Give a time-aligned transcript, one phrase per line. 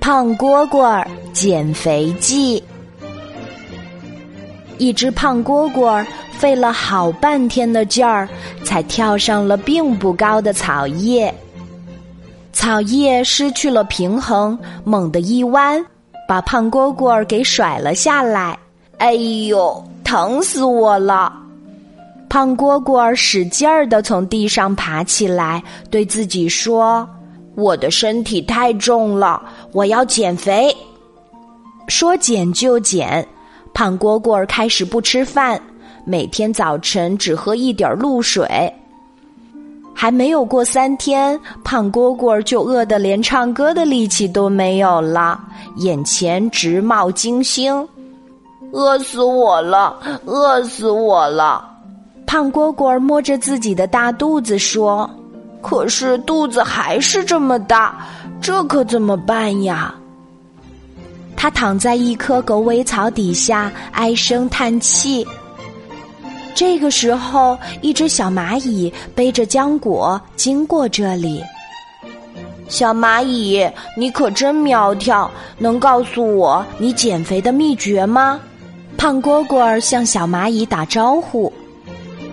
[0.00, 2.62] 胖蝈蝈减肥记。
[4.78, 8.28] 一只胖蝈蝈费了好半天的劲儿，
[8.64, 11.32] 才跳上了并不高的草叶。
[12.52, 15.84] 草叶失去了平衡，猛地一弯，
[16.28, 18.58] 把胖蝈蝈给甩了下来。
[18.98, 21.32] 哎呦，疼死我了！
[22.28, 27.08] 胖蝈蝈使劲儿地从地上爬起来，对自己说
[27.54, 30.74] ：“我的身体太重了，我要减肥。”
[31.88, 33.26] 说减就减。
[33.72, 35.60] 胖蝈蝈开始不吃饭，
[36.04, 38.72] 每天早晨只喝一点露水。
[39.92, 45.40] 还没有过三天，胖蝈蝈就饿得连唱歌的力气都没有了，
[45.76, 47.86] 眼前直冒金星，
[48.72, 51.68] 饿死我了，饿死我了！
[52.26, 55.08] 胖蝈蝈摸着自己的大肚子说
[55.64, 58.06] ：“可是肚子还是这么大，
[58.40, 59.94] 这可怎么办呀？”
[61.34, 65.26] 他躺在一棵狗尾草底下，唉声叹气。
[66.54, 71.42] 这个时候，一只小蚂蚁背着浆果经过这里。
[72.68, 78.40] 小蚂蚁，你可真苗条，能告诉我你减肥的秘诀吗？
[78.96, 81.52] 胖蝈蝈向小蚂蚁打招呼。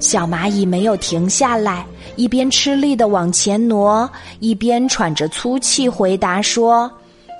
[0.00, 1.84] 小蚂蚁没有停下来，
[2.16, 4.08] 一边吃力的往前挪，
[4.40, 6.90] 一边喘着粗气回答说。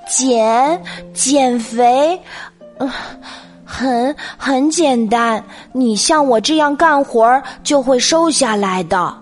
[0.06, 0.82] 减
[1.14, 2.20] 减肥，
[2.78, 2.90] 嗯，
[3.64, 5.42] 很很简单。
[5.72, 9.14] 你像我这样干活儿，就会瘦下来的。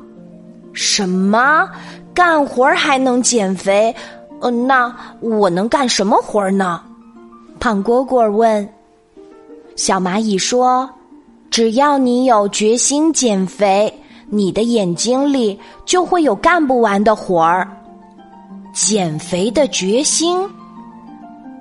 [0.72, 1.68] 什么？
[2.12, 3.94] 干活儿还能减肥？
[4.40, 6.82] 嗯，那我能干什么活儿呢？
[7.60, 8.68] 胖蝈蝈问。
[9.76, 10.90] 小蚂蚁说
[11.52, 13.92] ：“只要你有决心减肥，
[14.30, 17.68] 你的眼睛里就会有干不完的活儿。
[18.72, 20.48] 减肥的决心。”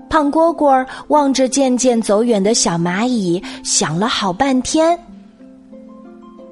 [0.09, 4.97] 胖蝈蝈望着渐渐走远的小蚂蚁，想了好半天。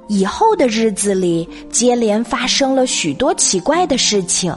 [0.09, 4.53] 以后的日子里，接连发生了许多奇怪的事情。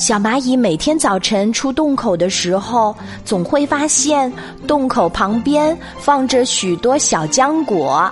[0.00, 4.32] 小蚂蚁每天早晨出洞口的时候，总会发现
[4.66, 8.10] 洞口旁边放着许多小浆果。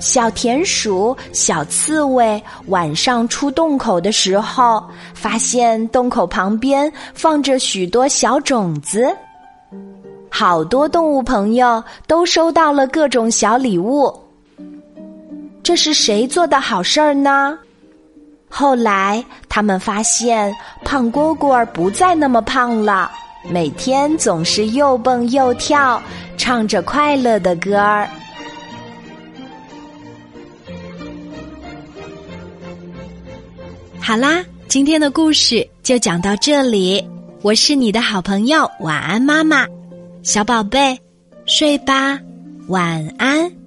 [0.00, 4.84] 小田鼠、小刺猬晚上出洞口的时候，
[5.14, 9.16] 发现洞口旁边放着许多小种子。
[10.28, 14.12] 好多动物朋友都收到了各种小礼物。
[15.62, 17.56] 这是谁做的好事儿呢？
[18.52, 23.10] 后来他们发现胖蝈蝈不再那么胖了，
[23.48, 26.02] 每天总是又蹦又跳，
[26.36, 28.10] 唱着快乐的歌儿。
[34.00, 37.02] 好啦，今天的故事就讲到这里。
[37.42, 39.66] 我是你的好朋友晚安妈妈，
[40.22, 40.98] 小宝贝，
[41.46, 42.18] 睡吧，
[42.66, 43.59] 晚安。